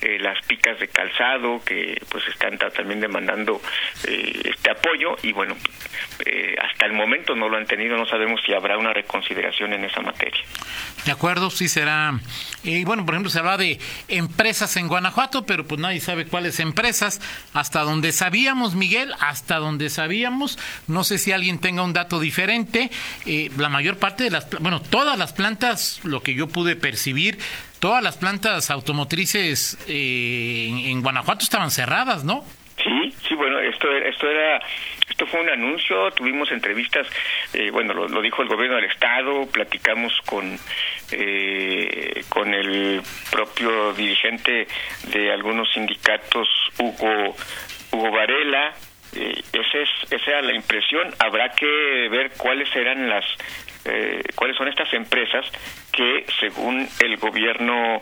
eh, 0.00 0.18
las 0.20 0.44
picas 0.46 0.78
de 0.78 0.88
calzado 0.88 1.62
que 1.64 2.00
pues 2.08 2.26
están 2.28 2.58
también 2.58 3.00
demandando 3.00 3.60
eh, 4.06 4.42
este 4.44 4.70
apoyo 4.70 5.16
y 5.22 5.32
bueno, 5.32 5.56
hasta 6.62 6.86
el 6.86 6.92
momento 6.92 7.34
no 7.34 7.48
lo 7.48 7.56
han 7.56 7.66
tenido, 7.66 7.96
no 7.96 8.06
sabemos 8.06 8.40
si 8.44 8.52
habrá 8.52 8.78
una 8.78 8.92
reconsideración 8.92 9.72
en 9.72 9.84
esa 9.84 10.00
materia. 10.00 10.40
De 11.04 11.10
acuerdo, 11.10 11.50
sí 11.50 11.68
será. 11.68 12.18
Y 12.62 12.84
bueno, 12.84 13.04
por 13.04 13.14
ejemplo, 13.14 13.30
se 13.30 13.40
habla 13.40 13.56
de 13.56 13.78
empresas 14.08 14.76
en 14.76 14.86
Guanajuato, 14.86 15.44
pero 15.44 15.66
pues 15.66 15.80
nadie 15.80 16.00
sabe 16.00 16.26
cuáles 16.26 16.60
empresas. 16.60 17.20
Hasta 17.52 17.80
donde 17.80 18.12
sabíamos, 18.12 18.74
Miguel, 18.74 19.12
hasta 19.18 19.56
donde 19.56 19.90
sabíamos, 19.90 20.58
no 20.86 21.02
sé 21.02 21.18
si 21.18 21.32
alguien 21.32 21.58
tenga 21.58 21.82
un 21.82 21.92
dato 21.92 22.20
diferente. 22.20 22.90
la 23.56 23.68
mayor 23.68 23.98
parte 23.98 24.24
de 24.24 24.30
las, 24.30 24.48
bueno, 24.60 24.80
todas 24.80 25.18
las 25.18 25.32
plantas, 25.32 26.00
lo 26.04 26.22
que 26.22 26.34
yo 26.34 26.46
pude 26.46 26.76
percibir, 26.76 27.38
todas 27.82 28.00
las 28.00 28.16
plantas 28.16 28.70
automotrices 28.70 29.76
eh, 29.88 30.68
en, 30.86 31.02
Guanajuato 31.02 31.42
estaban 31.42 31.72
cerradas, 31.72 32.22
¿no? 32.22 32.44
Sí, 32.76 33.12
sí, 33.26 33.34
bueno, 33.34 33.58
esto, 33.58 33.88
esto 33.90 34.30
era 34.30 34.60
esto 35.10 35.26
fue 35.26 35.40
un 35.40 35.50
anuncio, 35.50 36.12
tuvimos 36.12 36.52
entrevistas, 36.52 37.08
eh, 37.52 37.72
bueno, 37.72 37.92
lo, 37.92 38.22
dijo 38.22 38.42
el 38.42 38.48
gobierno 38.48 38.76
del 38.76 38.84
estado, 38.84 39.46
platicamos 39.50 40.12
con 40.24 40.56
eh, 41.10 42.22
con 42.28 42.54
el 42.54 43.02
propio 43.32 43.92
dirigente 43.94 44.68
de 45.08 45.32
algunos 45.32 45.68
sindicatos, 45.72 46.48
Hugo 46.78 47.34
Hugo 47.90 48.10
Varela, 48.12 48.74
eh, 49.14 49.42
ese 49.52 49.82
es, 49.82 49.90
esa 50.10 50.30
era 50.30 50.42
la 50.42 50.54
impresión. 50.54 51.12
Habrá 51.18 51.50
que 51.50 52.08
ver 52.10 52.30
cuáles 52.38 52.74
eran 52.74 53.08
las, 53.08 53.24
eh, 53.84 54.22
cuáles 54.34 54.56
son 54.56 54.68
estas 54.68 54.92
empresas 54.92 55.44
que, 55.92 56.24
según 56.40 56.88
el 57.00 57.16
gobierno 57.16 58.00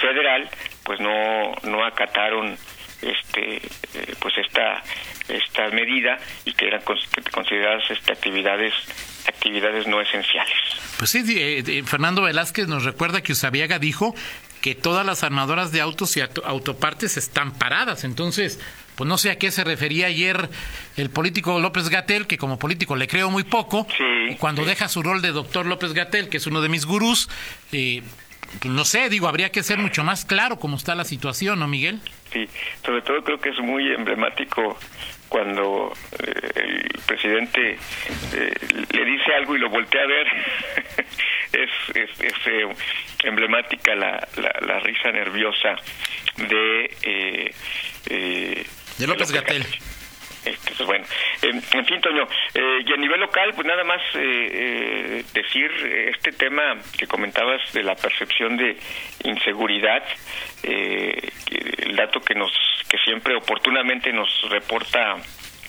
federal, 0.00 0.48
pues 0.84 1.00
no, 1.00 1.52
no 1.62 1.84
acataron 1.84 2.56
este, 3.02 3.56
eh, 3.56 4.14
pues 4.18 4.34
esta, 4.38 4.82
esta 5.28 5.68
medida 5.70 6.18
y 6.44 6.52
que 6.52 6.66
eran 6.66 6.82
consideradas 7.32 7.90
este, 7.90 8.12
actividades 8.12 8.72
actividades 9.26 9.86
no 9.86 10.00
esenciales. 10.02 10.54
Pues 10.98 11.10
sí, 11.10 11.82
Fernando 11.86 12.22
Velázquez 12.22 12.68
nos 12.68 12.84
recuerda 12.84 13.22
que 13.22 13.32
Usabiaga 13.32 13.78
dijo 13.78 14.14
que 14.64 14.74
todas 14.74 15.04
las 15.04 15.22
armadoras 15.22 15.72
de 15.72 15.82
autos 15.82 16.16
y 16.16 16.22
autopartes 16.22 17.18
están 17.18 17.52
paradas. 17.52 18.02
Entonces, 18.02 18.58
pues 18.96 19.06
no 19.06 19.18
sé 19.18 19.30
a 19.30 19.36
qué 19.36 19.50
se 19.50 19.62
refería 19.62 20.06
ayer 20.06 20.48
el 20.96 21.10
político 21.10 21.60
López 21.60 21.90
Gatel, 21.90 22.26
que 22.26 22.38
como 22.38 22.58
político 22.58 22.96
le 22.96 23.06
creo 23.06 23.30
muy 23.30 23.44
poco. 23.44 23.86
y 24.30 24.36
cuando 24.36 24.64
deja 24.64 24.88
su 24.88 25.02
rol 25.02 25.20
de 25.20 25.32
doctor 25.32 25.66
López 25.66 25.92
Gatel, 25.92 26.30
que 26.30 26.38
es 26.38 26.46
uno 26.46 26.62
de 26.62 26.70
mis 26.70 26.86
gurús, 26.86 27.28
eh, 27.72 28.02
pues 28.58 28.72
no 28.72 28.86
sé, 28.86 29.10
digo, 29.10 29.28
habría 29.28 29.50
que 29.50 29.62
ser 29.62 29.76
mucho 29.76 30.02
más 30.02 30.24
claro 30.24 30.58
cómo 30.58 30.78
está 30.78 30.94
la 30.94 31.04
situación, 31.04 31.58
¿no, 31.58 31.68
Miguel? 31.68 32.00
Sí, 32.32 32.48
sobre 32.86 33.02
todo 33.02 33.22
creo 33.22 33.38
que 33.38 33.50
es 33.50 33.58
muy 33.58 33.92
emblemático 33.92 34.78
cuando 35.28 35.92
eh, 36.20 36.50
el 36.54 37.00
presidente 37.04 37.76
eh, 38.32 38.54
le 38.94 39.04
dice 39.04 39.34
algo 39.36 39.56
y 39.56 39.58
lo 39.58 39.68
voltea 39.68 40.00
a 40.00 40.06
ver. 40.06 40.26
es, 41.54 41.70
es, 42.20 42.38
emblemática 43.22 43.94
la, 43.94 44.28
la, 44.60 44.80
risa 44.80 45.10
nerviosa 45.12 45.76
de 46.36 47.54
de 48.98 49.06
López 49.06 49.32
Gatel. 49.32 49.64
Este, 50.44 50.72
pues 50.76 50.86
bueno, 50.86 51.04
en, 51.40 51.62
fin, 51.86 52.00
Toño, 52.02 52.28
eh, 52.52 52.84
y 52.86 52.92
a 52.92 52.96
nivel 52.96 53.18
local, 53.20 53.52
pues 53.54 53.66
nada 53.66 53.82
más 53.82 54.00
eh, 54.14 54.20
eh, 54.20 55.24
decir 55.32 55.70
este 56.14 56.32
tema 56.32 56.76
que 56.98 57.06
comentabas 57.06 57.60
de 57.72 57.82
la 57.82 57.94
percepción 57.94 58.56
de 58.58 58.76
inseguridad, 59.24 60.04
el 60.62 61.96
dato 61.96 62.20
que 62.20 62.34
nos, 62.34 62.52
que 62.88 62.98
siempre 62.98 63.34
oportunamente 63.36 64.12
nos 64.12 64.28
reporta 64.50 65.16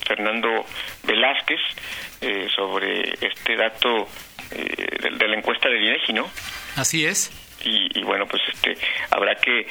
Fernando 0.05 0.65
Velázquez 1.03 1.61
sobre 2.53 3.13
este 3.21 3.55
dato 3.55 4.07
de, 4.51 5.27
la 5.27 5.37
encuesta 5.37 5.69
de 5.69 5.79
INEGI, 5.79 6.13
¿no? 6.13 6.29
Así 6.75 7.05
es 7.05 7.31
y, 7.65 8.03
bueno 8.03 8.25
pues 8.27 8.41
este 8.53 8.77
habrá 9.09 9.35
que 9.35 9.61
eh, 9.61 9.67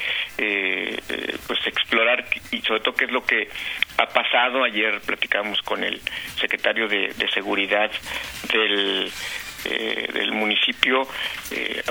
eh, 1.09 1.37
pues 1.47 1.67
explorar 1.67 2.25
y 2.51 2.61
sobre 2.63 2.81
todo 2.81 2.95
qué 2.95 3.05
es 3.05 3.13
lo 3.13 3.25
que 3.25 3.49
ha 3.99 4.07
pasado 4.07 4.65
ayer 4.65 5.01
platicamos 5.01 5.61
con 5.63 5.85
el 5.85 6.01
secretario 6.41 6.89
de, 6.89 7.13
seguridad 7.33 7.91
del 8.53 9.11
eh, 9.67 10.09
del 10.13 10.33
municipio, 10.33 11.09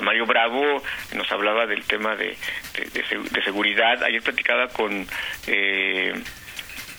Mario 0.04 0.28
Bravo, 0.28 0.84
nos 1.16 1.32
hablaba 1.32 1.66
del 1.66 1.84
tema 1.86 2.16
de, 2.16 2.38
de, 2.76 3.44
seguridad. 3.44 4.04
Ayer 4.04 4.22
platicaba 4.22 4.68
con 4.68 5.08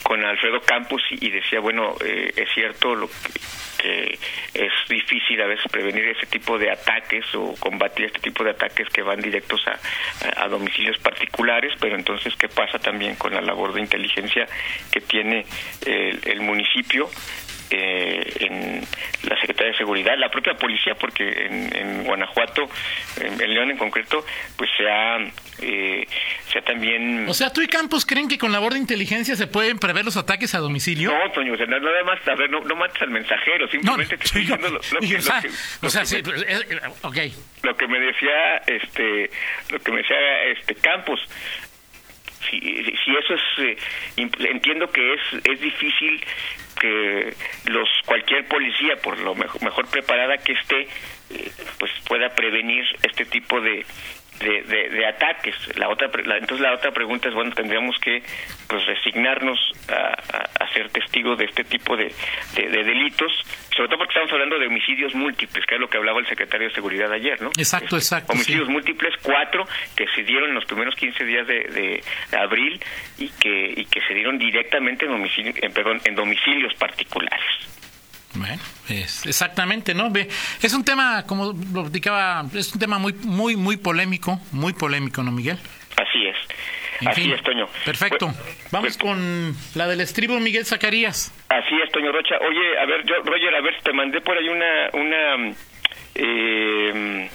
con 0.05 0.23
Alfredo 0.23 0.61
Campos 0.61 1.01
y, 1.09 1.31
decía, 1.31 1.59
bueno, 1.59 1.95
es 1.99 2.47
cierto 2.53 2.93
lo 2.93 3.07
que, 3.07 3.39
que 3.79 4.19
es 4.53 4.71
difícil 4.87 5.41
a 5.41 5.47
veces 5.47 5.65
prevenir 5.71 6.05
ese 6.09 6.27
tipo 6.27 6.59
de 6.59 6.69
ataques 6.69 7.25
o 7.33 7.55
combatir 7.59 8.05
este 8.05 8.19
tipo 8.19 8.43
de 8.43 8.51
ataques 8.51 8.87
que 8.89 9.01
van 9.01 9.19
directos 9.19 9.65
a, 9.67 10.43
a, 10.43 10.47
domicilios 10.47 10.99
particulares, 10.99 11.73
pero 11.79 11.95
entonces, 11.95 12.35
¿qué 12.35 12.47
pasa 12.47 12.77
también 12.77 13.15
con 13.15 13.33
la 13.33 13.41
labor 13.41 13.73
de 13.73 13.81
inteligencia 13.81 14.47
que 14.91 15.01
tiene 15.01 15.43
el, 15.87 16.19
el 16.23 16.41
municipio? 16.41 17.09
Eh, 17.71 18.31
en 18.41 18.81
la 19.27 19.39
Secretaría 19.41 19.71
de 19.71 19.77
Seguridad, 19.77 20.13
la 20.17 20.29
propia 20.29 20.53
policía, 20.53 20.93
porque 20.95 21.23
en, 21.45 21.75
en 21.75 22.03
Guanajuato, 22.03 22.69
en, 23.19 23.37
León 23.37 23.71
en 23.71 23.77
concreto, 23.77 24.23
pues 24.55 24.69
se 24.77 24.87
ha, 24.87 25.17
eh, 25.61 26.07
se 26.51 26.59
ha 26.59 26.61
también... 26.61 27.27
O 27.27 27.33
sea, 27.33 27.51
tú 27.51 27.61
y 27.61 27.67
Campos 27.67 28.05
creen 28.05 28.27
que 28.27 28.37
con 28.37 28.51
labor 28.51 28.73
de 28.73 28.79
inteligencia 28.79 29.35
se 29.35 29.47
pueden 29.47 29.79
prever 29.79 30.05
los 30.05 30.15
ataques 30.15 30.53
a 30.53 30.59
domicilio. 30.59 31.11
No, 31.11 31.31
Toño, 31.31 31.53
o 31.53 31.57
sea, 31.57 31.65
nada 31.65 32.03
más, 32.03 32.27
a 32.27 32.35
ver, 32.35 32.49
no, 32.51 32.61
no 32.61 32.75
mates 32.75 33.01
al 33.01 33.09
mensajero, 33.09 33.67
simplemente 33.67 34.15
te 34.17 34.25
estoy 34.25 34.41
diciendo 34.41 34.69
lo, 34.69 34.79
que, 34.79 35.17
o 35.17 35.89
sea, 35.89 36.05
sí, 36.05 36.21
pues, 36.23 36.45
eh, 36.47 36.81
Lo 37.63 37.75
que 37.75 37.87
me 37.87 37.99
decía, 37.99 38.57
este, 38.67 39.31
lo 39.69 39.79
que 39.79 39.91
me 39.91 39.97
decía 39.97 40.43
este 40.51 40.75
Campos, 40.75 41.19
si, 42.49 42.59
si 42.59 43.15
eso 43.15 43.33
es, 43.33 43.41
eh, 43.59 43.77
entiendo 44.17 44.87
que 44.91 45.13
es, 45.13 45.21
es 45.43 45.59
difícil 45.59 46.21
los 47.65 47.89
cualquier 48.05 48.47
policía, 48.47 48.95
por 49.01 49.17
lo 49.19 49.35
mejor, 49.35 49.61
mejor 49.63 49.87
preparada 49.87 50.37
que 50.37 50.53
esté, 50.53 50.81
eh, 50.81 51.51
pues 51.79 51.91
pueda 52.07 52.29
prevenir 52.29 52.83
este 53.03 53.25
tipo 53.25 53.59
de, 53.61 53.85
de, 54.39 54.89
de, 54.89 55.07
ataques. 55.07 55.55
La 55.77 55.89
otra, 55.89 56.07
entonces 56.07 56.59
la 56.59 56.73
otra 56.73 56.91
pregunta 56.91 57.29
es, 57.29 57.33
bueno, 57.33 57.51
tendríamos 57.53 57.97
que 57.99 58.21
pues 58.67 58.85
resignarnos 58.85 59.59
a, 59.89 60.63
a, 60.63 60.73
ser 60.73 60.89
testigos 60.89 61.37
de 61.37 61.45
este 61.45 61.63
tipo 61.63 61.95
de, 61.95 62.13
de, 62.55 62.83
delitos, 62.83 63.31
sobre 63.75 63.87
todo 63.87 63.99
porque 63.99 64.13
estamos 64.13 64.31
hablando 64.33 64.59
de 64.59 64.67
homicidios 64.67 65.13
múltiples, 65.15 65.65
que 65.65 65.75
es 65.75 65.81
lo 65.81 65.89
que 65.89 65.97
hablaba 65.97 66.19
el 66.19 66.27
secretario 66.27 66.67
de 66.67 66.73
Seguridad 66.73 67.11
ayer, 67.11 67.41
¿no? 67.41 67.49
Exacto, 67.57 67.97
este, 67.97 68.15
exacto. 68.15 68.33
Homicidios 68.33 68.67
múltiples, 68.67 69.13
cuatro 69.21 69.65
que 69.95 70.05
se 70.15 70.23
dieron 70.23 70.49
en 70.49 70.55
los 70.55 70.65
primeros 70.65 70.95
15 70.95 71.23
días 71.23 71.47
de, 71.47 72.03
abril 72.37 72.79
y 73.17 73.29
que, 73.29 73.73
y 73.77 73.85
que 73.85 74.01
se 74.01 74.13
dieron 74.13 74.37
directamente 74.37 75.05
en, 75.05 75.13
en, 75.13 75.73
perdón, 75.73 76.01
en 76.03 76.15
domicilios 76.15 76.73
particulares. 76.75 77.45
Bueno, 78.45 78.61
es, 78.89 79.25
exactamente, 79.25 79.93
¿no? 79.95 80.11
Ve, 80.11 80.27
es 80.61 80.73
un 80.73 80.85
tema, 80.85 81.23
como 81.25 81.53
lo 81.73 81.83
platicaba, 81.83 82.45
es 82.53 82.73
un 82.73 82.79
tema 82.79 82.99
muy, 82.99 83.13
muy, 83.13 83.55
muy 83.55 83.77
polémico, 83.77 84.39
muy 84.51 84.73
polémico, 84.73 85.23
¿no, 85.23 85.31
Miguel? 85.31 85.57
Así 85.97 86.27
es. 86.27 86.35
así 87.07 87.31
es, 87.31 87.41
Toño. 87.41 87.67
Perfecto. 87.83 88.27
Pues, 88.27 88.71
Vamos 88.71 88.97
pues, 88.97 88.97
con 88.97 89.55
la 89.73 89.87
del 89.87 90.01
estribo, 90.01 90.39
Miguel 90.39 90.65
Zacarías. 90.65 91.33
Así 91.49 91.75
es, 91.83 91.91
Toño 91.91 92.11
Rocha. 92.11 92.35
Oye, 92.37 92.79
a 92.79 92.85
ver, 92.85 93.03
yo, 93.05 93.15
Roger, 93.23 93.55
a 93.55 93.61
ver, 93.61 93.81
te 93.81 93.93
mandé 93.93 94.21
por 94.21 94.37
ahí 94.37 94.47
una, 94.47 94.89
una 94.93 95.55
eh, 96.13 97.29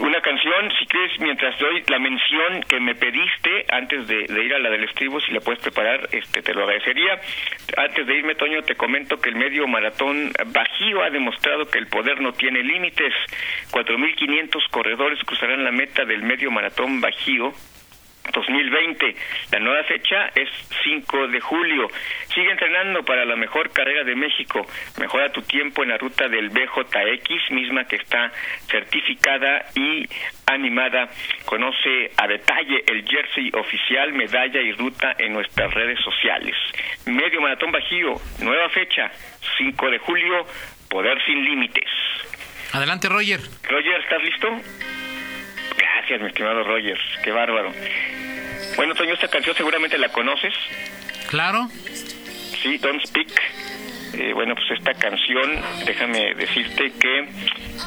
una 0.00 0.20
canción, 0.20 0.72
si 0.78 0.86
quieres, 0.86 1.20
mientras 1.20 1.58
doy 1.58 1.82
la 1.88 1.98
mención 1.98 2.62
que 2.68 2.80
me 2.80 2.94
pediste 2.94 3.66
antes 3.70 4.06
de, 4.08 4.24
ir 4.44 4.54
a 4.54 4.58
la 4.58 4.70
del 4.70 4.84
estribo, 4.84 5.20
si 5.20 5.32
la 5.32 5.40
puedes 5.40 5.60
preparar, 5.60 6.08
este, 6.12 6.42
te 6.42 6.52
lo 6.52 6.62
agradecería. 6.64 7.20
Antes 7.76 8.06
de 8.06 8.16
irme, 8.16 8.34
Toño, 8.34 8.62
te 8.62 8.74
comento 8.74 9.20
que 9.20 9.30
el 9.30 9.36
medio 9.36 9.66
maratón 9.66 10.32
Bajío 10.46 11.02
ha 11.02 11.10
demostrado 11.10 11.66
que 11.66 11.78
el 11.78 11.86
poder 11.86 12.20
no 12.20 12.32
tiene 12.32 12.62
límites. 12.62 13.12
4.500 13.70 14.68
corredores 14.70 15.18
cruzarán 15.24 15.64
la 15.64 15.70
meta 15.70 16.04
del 16.04 16.22
medio 16.22 16.50
maratón 16.50 17.00
Bajío 17.00 17.52
2020. 18.32 19.16
La 19.52 19.58
nueva 19.58 19.84
fecha 19.84 20.30
es 20.34 20.48
5 20.84 21.28
de 21.28 21.40
julio. 21.40 21.88
Sigue 22.34 22.50
entrenando 22.50 23.02
para 23.04 23.24
la 23.24 23.36
mejor 23.36 23.70
carrera 23.72 24.04
de 24.04 24.14
México. 24.14 24.66
Mejora 24.98 25.30
tu 25.32 25.42
tiempo 25.42 25.82
en 25.82 25.90
la 25.90 25.98
ruta 25.98 26.28
del 26.28 26.50
BJX, 26.50 27.50
misma 27.50 27.84
que 27.84 27.96
está 27.96 28.32
certificada 28.68 29.66
y 29.74 30.06
animada. 30.46 31.08
Conoce 31.44 32.10
a 32.16 32.26
detalle 32.26 32.84
el 32.86 33.06
jersey 33.06 33.50
oficial, 33.54 34.12
medalla 34.12 34.60
y 34.60 34.72
ruta 34.72 35.14
en 35.18 35.32
nuestras 35.32 35.72
redes 35.72 35.98
sociales. 36.00 36.54
Medio 37.06 37.40
Maratón 37.40 37.72
Bajío, 37.72 38.14
nueva 38.40 38.68
fecha, 38.70 39.10
5 39.58 39.90
de 39.90 39.98
julio, 39.98 40.46
poder 40.88 41.18
sin 41.24 41.44
límites. 41.44 41.88
Adelante, 42.72 43.08
Roger. 43.08 43.40
Roger, 43.68 44.00
¿estás 44.00 44.22
listo? 44.22 45.03
Gracias, 46.06 46.20
mi 46.20 46.28
estimado 46.28 46.62
Rogers. 46.64 47.00
Qué 47.22 47.32
bárbaro. 47.32 47.72
Bueno, 48.76 48.94
Toño, 48.94 49.14
esta 49.14 49.28
canción 49.28 49.56
seguramente 49.56 49.96
la 49.96 50.10
conoces. 50.10 50.52
Claro. 51.30 51.66
Sí, 52.62 52.76
Don't 52.76 53.02
Speak. 53.06 53.32
Eh, 54.12 54.34
bueno, 54.34 54.54
pues 54.54 54.78
esta 54.78 54.92
canción, 54.92 55.62
déjame 55.86 56.34
decirte 56.34 56.92
que 57.00 57.26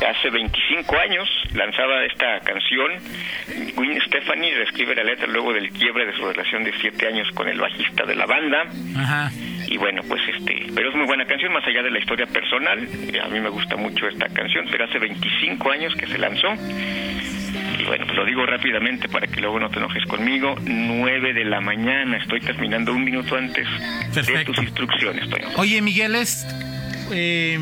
hace 0.04 0.32
25 0.32 0.98
años 0.98 1.30
lanzaba 1.54 2.06
esta 2.06 2.40
canción. 2.40 2.92
Gwen 3.76 4.02
Stephanie 4.08 4.56
reescribe 4.56 4.96
la 4.96 5.04
letra 5.04 5.28
luego 5.28 5.54
del 5.54 5.70
quiebre 5.70 6.08
de 6.08 6.14
su 6.14 6.26
relación 6.26 6.64
de 6.64 6.74
7 6.82 7.08
años 7.08 7.30
con 7.36 7.48
el 7.48 7.60
bajista 7.60 8.04
de 8.04 8.16
la 8.16 8.26
banda. 8.26 8.64
Ajá. 8.98 9.32
Y 9.68 9.78
bueno, 9.78 10.02
pues 10.08 10.22
este, 10.28 10.66
pero 10.74 10.90
es 10.90 10.96
muy 10.96 11.06
buena 11.06 11.26
canción, 11.26 11.54
más 11.54 11.66
allá 11.68 11.84
de 11.84 11.92
la 11.92 12.00
historia 12.00 12.26
personal. 12.26 12.80
Eh, 13.14 13.20
a 13.22 13.28
mí 13.28 13.40
me 13.40 13.50
gusta 13.50 13.76
mucho 13.76 14.08
esta 14.08 14.28
canción, 14.30 14.66
pero 14.72 14.86
hace 14.86 14.98
25 14.98 15.72
años 15.72 15.94
que 15.96 16.08
se 16.08 16.18
lanzó. 16.18 16.48
Y 17.80 17.84
bueno, 17.84 18.06
pues 18.06 18.18
lo 18.18 18.26
digo 18.26 18.46
rápidamente 18.46 19.08
para 19.10 19.28
que 19.28 19.40
luego 19.42 19.60
no 19.60 19.70
te 19.70 19.78
enojes 19.78 20.06
conmigo. 20.06 20.56
9 20.62 21.34
de 21.34 21.46
la 21.46 21.62
mañana, 21.62 22.18
estoy 22.18 22.42
terminando 22.42 22.94
un 22.94 23.04
minuto 23.04 23.36
antes 23.36 23.68
de 24.14 24.46
tus 24.46 24.58
instrucciones. 24.60 25.28
Oye, 25.58 25.82
Miguel, 25.82 26.16
¿es 26.16 26.46
eh, 27.12 27.58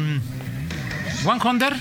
One 1.25 1.41
Hunter? 1.43 1.73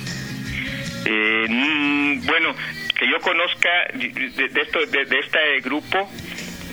Eh, 1.06 1.46
mm, 1.48 2.26
bueno, 2.26 2.54
que 2.98 3.06
yo 3.10 3.20
conozca 3.20 3.68
de, 3.94 4.62
esto, 4.62 4.78
de, 4.86 5.18
este 5.18 5.60
grupo, 5.62 6.08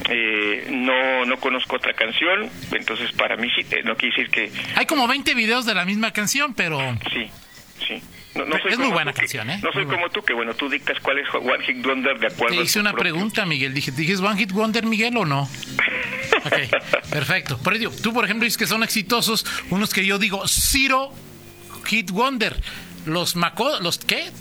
eh, 0.09 0.67
no, 0.69 1.25
no 1.25 1.37
conozco 1.37 1.75
otra 1.75 1.93
canción, 1.93 2.49
entonces 2.71 3.11
para 3.13 3.35
mí 3.35 3.49
sí, 3.55 3.65
eh, 3.71 3.81
no 3.83 3.95
quiere 3.95 4.15
decir 4.15 4.31
que... 4.31 4.51
Hay 4.75 4.85
como 4.85 5.07
20 5.07 5.33
videos 5.35 5.65
de 5.65 5.75
la 5.75 5.85
misma 5.85 6.11
canción, 6.11 6.53
pero... 6.53 6.79
Sí, 7.11 7.29
sí. 7.87 8.01
No, 8.35 8.55
es 8.55 8.77
muy 8.77 8.89
buena 8.89 9.13
canción, 9.13 9.49
¿eh? 9.49 9.59
No 9.61 9.71
soy 9.73 9.85
como 9.85 10.09
tú, 10.09 10.21
que 10.21 10.33
bueno, 10.33 10.53
tú 10.53 10.69
dictas 10.69 10.97
cuál 11.01 11.19
es 11.19 11.27
One 11.33 11.63
Hit 11.65 11.85
Wonder 11.85 12.17
de 12.17 12.27
acuerdo 12.27 12.55
Te 12.55 12.63
hice 12.63 12.79
una 12.79 12.93
pregunta, 12.93 13.45
Miguel. 13.45 13.73
Dije, 13.73 13.91
¿dijes 13.91 14.21
One 14.21 14.37
Hit 14.37 14.51
Wonder, 14.51 14.85
Miguel, 14.85 15.17
o 15.17 15.25
no? 15.25 15.43
ok, 16.45 17.09
perfecto. 17.09 17.57
Por 17.57 17.73
ello, 17.73 17.91
tú, 18.01 18.13
por 18.13 18.23
ejemplo, 18.23 18.45
dices 18.45 18.57
que 18.57 18.67
son 18.67 18.83
exitosos, 18.83 19.45
unos 19.69 19.93
que 19.93 20.05
yo 20.05 20.17
digo, 20.17 20.47
Zero 20.47 21.11
Hit 21.85 22.11
Wonder. 22.11 22.55
Los 23.05 23.35
Maco, 23.35 23.79
los 23.79 23.97
qué? 23.97 24.31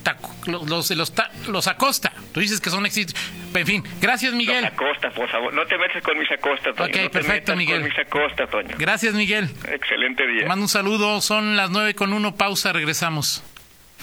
los, 0.45 0.69
los, 0.69 0.91
los, 0.91 1.13
los 1.47 1.67
Acosta. 1.67 2.13
Tú 2.31 2.41
dices 2.41 2.61
que 2.61 2.69
son 2.69 2.85
exitosos. 2.85 3.19
En 3.55 3.65
fin, 3.65 3.83
gracias, 3.99 4.33
Miguel. 4.33 4.63
Los 4.63 4.73
Acosta, 4.73 5.09
por 5.09 5.27
favor. 5.29 5.51
No 5.51 5.65
te 5.65 5.77
metas 5.79 6.03
con 6.03 6.17
mis 6.17 6.31
Acosta, 6.31 6.71
Toño. 6.71 7.05
Ok, 7.05 7.11
perfecto, 7.11 7.55
Miguel. 7.55 7.81
Con 7.81 7.89
mis 7.89 7.99
Acosta, 7.99 8.45
Toño. 8.45 8.75
Gracias, 8.77 9.15
Miguel. 9.15 9.49
Excelente 9.67 10.27
día. 10.27 10.41
Te 10.41 10.47
mando 10.47 10.65
un 10.65 10.69
saludo. 10.69 11.21
Son 11.21 11.57
las 11.57 11.71
nueve 11.71 11.95
con 11.95 12.13
uno. 12.13 12.35
Pausa, 12.35 12.71
regresamos. 12.71 13.43